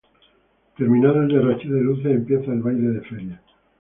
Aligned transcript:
Terminado 0.77 1.21
el 1.21 1.27
derroche 1.27 1.69
de 1.69 1.79
luces, 1.79 2.07
empieza 2.07 2.51
el 2.51 2.63
baile 2.63 2.87
de 2.87 3.01
feria. 3.01 3.41